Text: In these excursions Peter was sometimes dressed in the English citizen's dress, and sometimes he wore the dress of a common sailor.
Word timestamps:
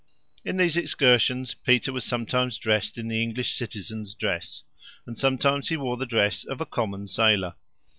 In 0.43 0.57
these 0.57 0.77
excursions 0.77 1.53
Peter 1.53 1.93
was 1.93 2.03
sometimes 2.03 2.57
dressed 2.57 2.97
in 2.97 3.07
the 3.07 3.21
English 3.21 3.53
citizen's 3.53 4.15
dress, 4.15 4.63
and 5.05 5.15
sometimes 5.15 5.69
he 5.69 5.77
wore 5.77 5.97
the 5.97 6.07
dress 6.07 6.43
of 6.43 6.59
a 6.59 6.65
common 6.65 7.05
sailor. 7.05 7.53